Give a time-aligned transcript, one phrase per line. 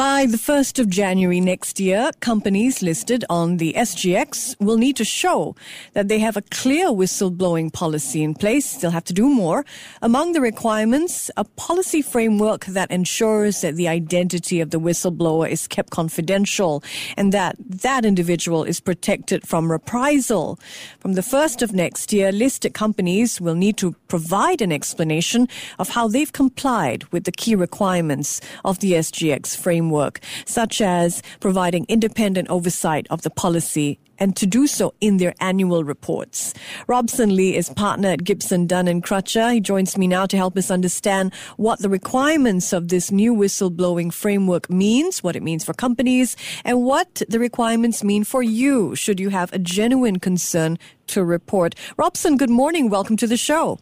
[0.00, 5.04] By the 1st of January next year, companies listed on the SGX will need to
[5.04, 5.54] show
[5.92, 8.76] that they have a clear whistleblowing policy in place.
[8.76, 9.66] They'll have to do more.
[10.00, 15.68] Among the requirements, a policy framework that ensures that the identity of the whistleblower is
[15.68, 16.82] kept confidential
[17.18, 20.58] and that that individual is protected from reprisal.
[21.00, 25.46] From the 1st of next year, listed companies will need to provide an explanation
[25.78, 31.22] of how they've complied with the key requirements of the SGX framework framework, such as
[31.40, 36.54] providing independent oversight of the policy and to do so in their annual reports.
[36.86, 39.52] Robson Lee is partner at Gibson Dunn and Crutcher.
[39.54, 44.12] He joins me now to help us understand what the requirements of this new whistleblowing
[44.12, 49.18] framework means, what it means for companies, and what the requirements mean for you should
[49.18, 51.74] you have a genuine concern to report.
[51.96, 52.90] Robson, good morning.
[52.90, 53.78] Welcome to the show.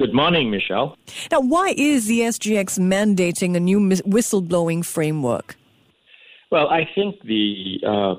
[0.00, 0.96] Good morning, Michelle.
[1.30, 5.56] Now, why is the SGX mandating a new whistleblowing framework?
[6.50, 8.14] Well, I think the uh,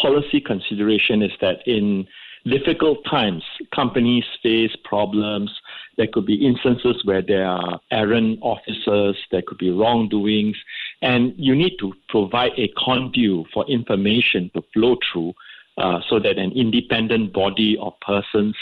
[0.00, 2.08] policy consideration is that in
[2.46, 3.42] difficult times,
[3.74, 5.50] companies face problems.
[5.98, 10.56] There could be instances where there are errant officers, there could be wrongdoings,
[11.02, 15.34] and you need to provide a conduit for information to flow through
[15.76, 18.56] uh, so that an independent body of persons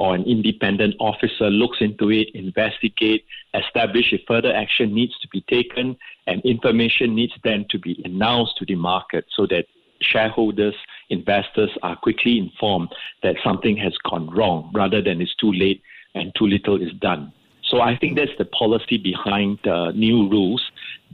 [0.00, 5.42] or an independent officer looks into it, investigate, establish if further action needs to be
[5.42, 5.94] taken,
[6.26, 9.66] and information needs then to be announced to the market so that
[10.00, 10.74] shareholders,
[11.10, 12.88] investors are quickly informed
[13.22, 15.82] that something has gone wrong rather than it's too late
[16.14, 17.30] and too little is done.
[17.62, 20.62] So I think that's the policy behind the new rules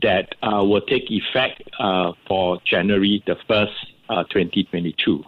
[0.00, 3.74] that uh, will take effect uh, for January the 1st,
[4.10, 5.24] uh, 2022.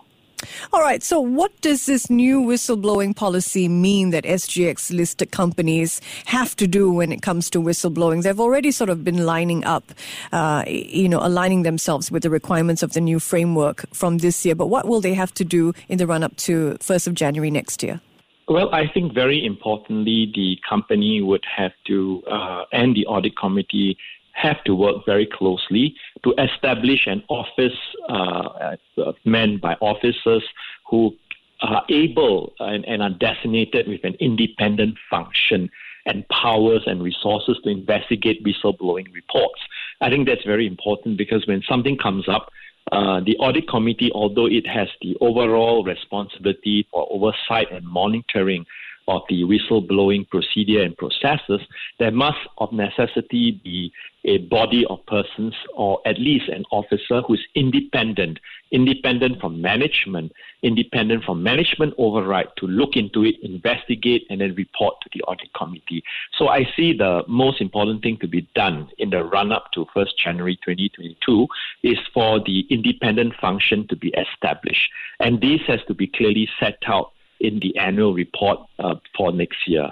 [0.73, 1.03] All right.
[1.03, 6.91] So, what does this new whistleblowing policy mean that SGX listed companies have to do
[6.91, 8.23] when it comes to whistleblowing?
[8.23, 9.93] They've already sort of been lining up,
[10.33, 14.55] uh, you know, aligning themselves with the requirements of the new framework from this year.
[14.55, 17.51] But what will they have to do in the run up to 1st of January
[17.51, 18.01] next year?
[18.49, 23.99] Well, I think very importantly, the company would have to, uh, and the audit committee
[24.41, 25.95] have to work very closely
[26.25, 27.79] to establish an office
[28.09, 30.45] uh, uh, manned by officers
[30.89, 31.15] who
[31.61, 35.69] are able and, and are designated with an independent function
[36.07, 39.61] and powers and resources to investigate whistleblowing reports.
[40.01, 42.51] I think that's very important because when something comes up,
[42.93, 48.65] uh, the audit committee, although it has the overall responsibility for oversight and monitoring
[49.09, 51.61] of the whistleblowing procedure and processes,
[51.99, 53.93] there must of necessity be
[54.25, 58.39] a body of persons or at least an officer who is independent,
[58.71, 60.31] independent from management,
[60.63, 65.53] independent from management override to look into it, investigate, and then report to the audit
[65.55, 66.03] committee.
[66.37, 69.87] So I see the most important thing to be done in the run up to
[69.97, 71.47] 1st January 2022
[71.85, 74.91] is for the independent function to be established.
[75.21, 79.67] And this has to be clearly set out in the annual report uh, for next
[79.67, 79.91] year.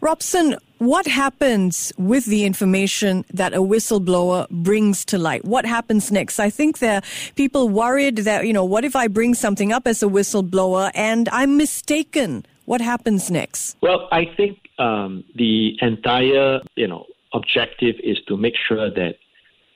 [0.00, 5.44] Robson, what happens with the information that a whistleblower brings to light?
[5.44, 6.38] What happens next?
[6.38, 7.02] I think there are
[7.36, 11.28] people worried that, you know, what if I bring something up as a whistleblower and
[11.30, 12.44] I'm mistaken?
[12.66, 13.76] What happens next?
[13.80, 19.16] Well, I think um, the entire, you know, objective is to make sure that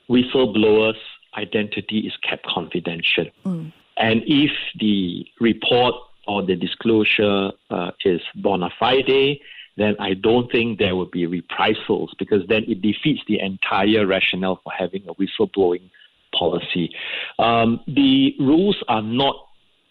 [0.08, 0.94] whistleblowers'
[1.36, 3.26] identity is kept confidential.
[3.44, 3.72] Mm.
[3.96, 5.94] And if the report
[6.28, 9.38] or the disclosure uh, is bona fide,
[9.76, 14.60] then I don't think there will be reprisals because then it defeats the entire rationale
[14.62, 15.88] for having a whistleblowing
[16.38, 16.94] policy.
[17.38, 19.36] Um, the rules are not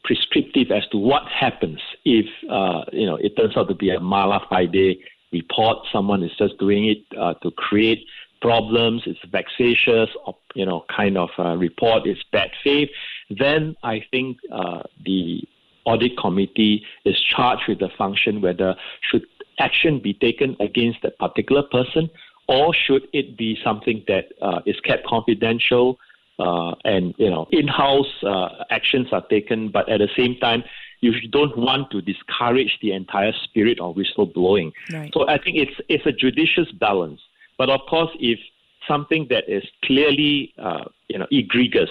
[0.03, 3.99] prescriptive as to what happens if uh, you know it turns out to be a
[3.99, 4.97] mala fide
[5.33, 5.77] report.
[5.91, 8.05] Someone is just doing it uh, to create
[8.41, 9.01] problems.
[9.05, 11.29] It's vexatious, or, you know, kind of
[11.59, 12.05] report.
[12.05, 12.89] It's bad faith.
[13.29, 15.43] Then I think uh, the
[15.87, 18.75] audit committee is charged with the function whether
[19.09, 19.25] should
[19.59, 22.09] action be taken against that particular person,
[22.47, 25.97] or should it be something that uh, is kept confidential
[26.39, 30.63] uh, and you know in-house uh, actions are taken, but at the same time
[30.99, 34.71] you don't want to discourage the entire spirit of whistleblowing.
[34.91, 35.11] Right.
[35.13, 37.21] So I think it's it's a judicious balance.
[37.57, 38.39] But of course, if
[38.87, 41.89] something that is clearly uh, you know egregious,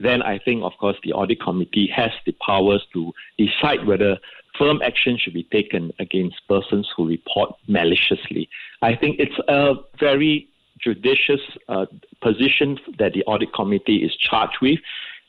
[0.00, 4.18] then I think of course the audit committee has the powers to decide whether
[4.58, 8.48] firm action should be taken against persons who report maliciously.
[8.82, 10.48] I think it's a very
[10.80, 11.86] judicious uh,
[12.22, 14.78] position that the audit committee is charged with.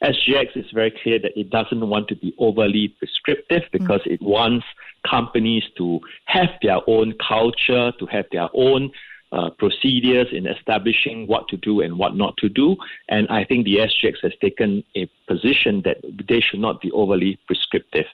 [0.04, 4.14] SGX is very clear that it doesn't want to be overly prescriptive because mm.
[4.14, 4.66] it wants
[5.10, 8.92] companies to have their own culture, to have their own
[9.32, 12.76] uh, procedures in establishing what to do and what not to do.
[13.10, 15.98] And I think the SGX has taken a position that
[16.28, 18.06] they should not be overly prescriptive.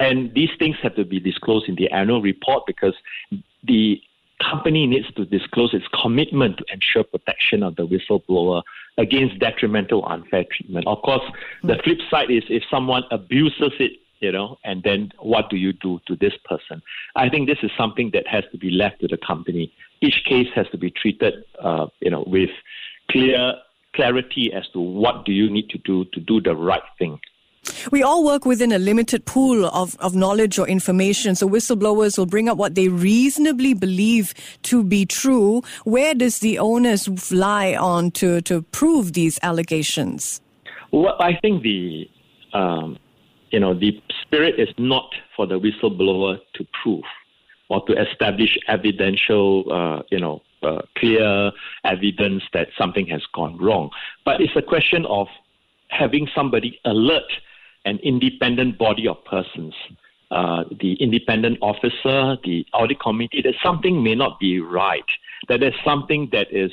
[0.00, 2.94] And these things have to be disclosed in the annual report because
[3.64, 4.00] the
[4.42, 8.62] company needs to disclose its commitment to ensure protection of the whistleblower
[8.98, 10.86] against detrimental unfair treatment.
[10.86, 11.22] Of course,
[11.62, 13.92] the flip side is if someone abuses it
[14.22, 16.80] you know, and then what do you do to this person?
[17.16, 19.74] I think this is something that has to be left to the company.
[20.00, 22.50] Each case has to be treated, uh, you know, with
[23.10, 23.54] clear
[23.94, 27.18] clarity as to what do you need to do to do the right thing.
[27.90, 32.26] We all work within a limited pool of, of knowledge or information, so whistleblowers will
[32.26, 34.34] bring up what they reasonably believe
[34.64, 35.62] to be true.
[35.84, 40.40] Where does the onus lie on to, to prove these allegations?
[40.90, 42.10] Well, I think the
[42.52, 42.98] um,
[43.52, 47.04] you know the spirit is not for the whistleblower to prove
[47.72, 51.50] or to establish evidential, uh, you know, uh, clear
[51.84, 53.88] evidence that something has gone wrong.
[54.26, 55.26] But it's a question of
[55.88, 57.30] having somebody alert
[57.86, 59.74] an independent body of persons,
[60.30, 65.04] uh, the independent officer, the audit committee, that something may not be right,
[65.48, 66.70] that there's something that is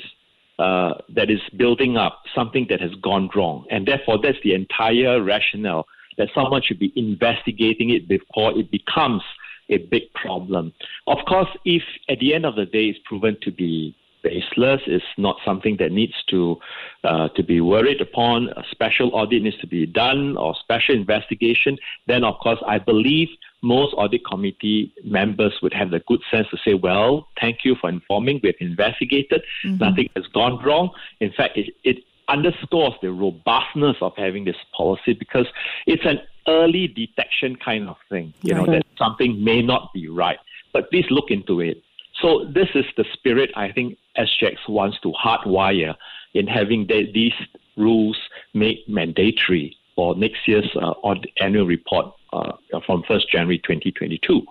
[0.60, 5.24] uh, that is building up, something that has gone wrong, and therefore that's the entire
[5.24, 5.88] rationale
[6.20, 9.24] that someone should be investigating it before it becomes
[9.70, 10.74] a big problem.
[11.08, 14.82] Of course, if at the end of the day it's proven to be baseless.
[14.86, 16.58] It's not something that needs to
[17.04, 18.50] uh, to be worried upon.
[18.50, 21.78] A special audit needs to be done or special investigation.
[22.08, 23.30] Then, of course, I believe
[23.62, 27.90] most audit committee members would have the good sense to say, "Well, thank you for
[27.90, 28.40] informing.
[28.44, 29.42] We've investigated.
[29.66, 29.84] Mm-hmm.
[29.84, 30.92] Nothing has gone wrong.
[31.20, 35.48] In fact, it, it underscores the robustness of having this policy because
[35.86, 38.34] it's an early detection kind of thing.
[38.42, 38.66] You right.
[38.66, 40.40] know that something may not be right,
[40.74, 41.84] but please look into it."
[42.22, 45.96] So this is the spirit I think SGX wants to hardwire
[46.34, 47.34] in having the, these
[47.78, 48.18] rules
[48.54, 50.94] made mandatory for next year's uh,
[51.42, 52.52] annual report uh,
[52.86, 54.46] from 1st January 2022.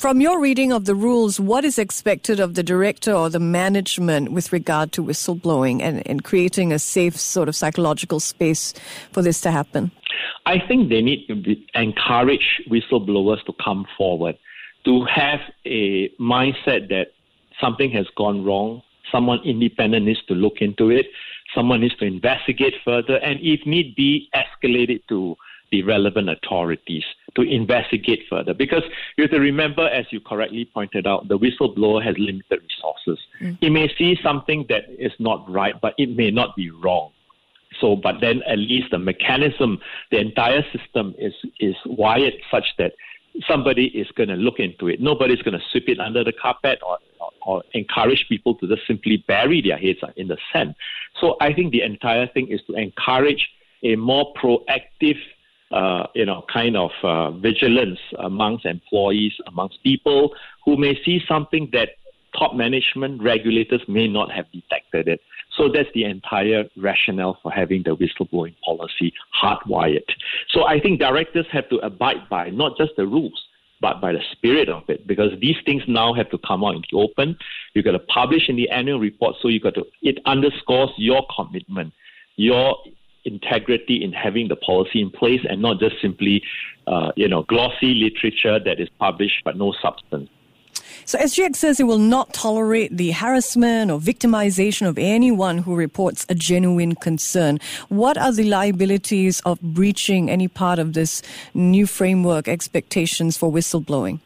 [0.00, 4.32] From your reading of the rules, what is expected of the director or the management
[4.32, 8.72] with regard to whistleblowing and, and creating a safe sort of psychological space
[9.12, 9.92] for this to happen?
[10.46, 14.38] I think they need to be, encourage whistleblowers to come forward,
[14.86, 17.08] to have a mindset that
[17.60, 18.80] something has gone wrong,
[19.12, 21.08] someone independent needs to look into it,
[21.54, 25.36] someone needs to investigate further, and if need be, escalate it to
[25.70, 27.04] the relevant authorities
[27.36, 28.54] to investigate further.
[28.54, 28.82] Because
[29.16, 33.24] you have to remember, as you correctly pointed out, the whistleblower has limited resources.
[33.40, 33.58] Mm.
[33.60, 37.12] He may see something that is not right, but it may not be wrong.
[37.80, 39.78] So, but then at least the mechanism,
[40.10, 42.92] the entire system is is wired such that
[43.46, 45.00] somebody is going to look into it.
[45.00, 46.98] Nobody's going to sweep it under the carpet or
[47.46, 50.74] or encourage people to just simply bury their heads in the sand.
[51.20, 53.48] So I think the entire thing is to encourage
[53.82, 55.16] a more proactive,
[55.70, 60.34] uh, you know, kind of uh, vigilance amongst employees, amongst people
[60.64, 61.90] who may see something that
[62.38, 65.20] top management regulators may not have detected it.
[65.56, 70.04] So that's the entire rationale for having the whistleblowing policy hardwired.
[70.48, 73.40] So I think directors have to abide by not just the rules,
[73.80, 76.82] but by the spirit of it, because these things now have to come out in
[76.90, 77.36] the open.
[77.74, 79.86] You've got to publish in the annual report, so you got to.
[80.02, 81.92] It underscores your commitment,
[82.36, 82.76] your
[83.30, 86.42] integrity in having the policy in place, and not just simply,
[86.86, 90.28] uh, you know, glossy literature that is published but no substance.
[91.04, 96.24] So SGX says it will not tolerate the harassment or victimization of anyone who reports
[96.28, 97.58] a genuine concern.
[97.88, 101.22] What are the liabilities of breaching any part of this
[101.54, 104.20] new framework expectations for whistleblowing?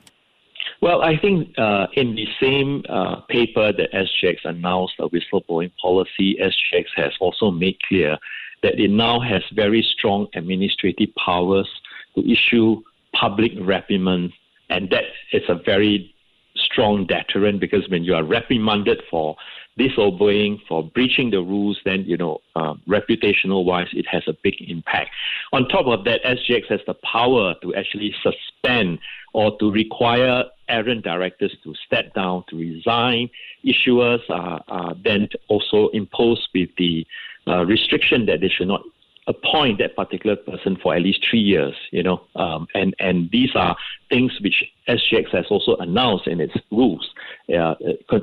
[0.81, 6.37] Well, I think uh, in the same uh, paper that SGX announced a whistleblowing policy,
[6.39, 8.19] SGX has also made clear
[8.65, 11.69] that it now has very strong administrative powers
[12.15, 14.33] to issue public reprimands,
[14.71, 16.13] and that is a very
[16.57, 19.37] strong deterrent because when you are reprimanded for
[19.77, 24.55] disobeying, for breaching the rules, then, you know, uh, reputational wise, it has a big
[24.69, 25.11] impact.
[25.53, 28.99] On top of that, SGX has the power to actually suspend
[29.33, 33.29] or to require errant directors to step down, to resign.
[33.65, 37.07] Issuers are, then also imposed with the
[37.47, 38.83] uh, restriction that they should not
[39.27, 43.51] appoint that particular person for at least three years, you know, um, and, and these
[43.55, 43.77] are
[44.11, 47.09] things which SGX has also announced in its rules
[47.57, 47.75] uh,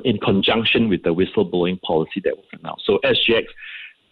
[0.04, 2.84] in conjunction with the whistleblowing policy that was announced.
[2.86, 3.46] So SGX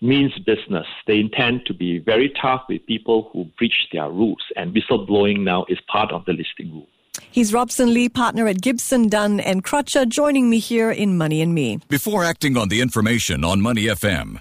[0.01, 0.87] means business.
[1.07, 5.67] They intend to be very tough with people who breach their rules, and whistleblowing now
[5.69, 6.89] is part of the listing rule.
[7.31, 11.55] He's Robson Lee, partner at Gibson, Dunn and Crutcher, joining me here in Money and
[11.55, 11.79] Me.
[11.89, 14.41] Before acting on the information on Money FM,